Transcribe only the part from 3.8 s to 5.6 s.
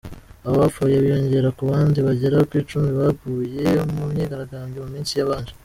mu myigarambyo mu minsi yabanje.